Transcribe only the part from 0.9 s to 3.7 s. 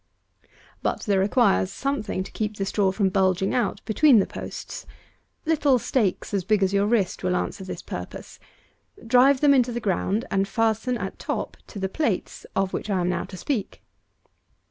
there requires something to keep the straw from bulging